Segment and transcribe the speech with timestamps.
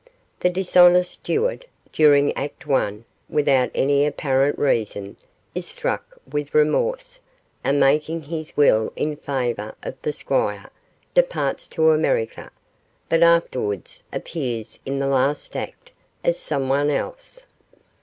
[0.39, 5.15] The dishonest steward, during Act I, without any apparent reason,
[5.53, 7.19] is struck with remorse,
[7.63, 10.71] and making his will in favour of the Squire,
[11.13, 12.49] departs to America,
[13.09, 15.91] but afterwards appears in the last act
[16.23, 17.45] as someone else.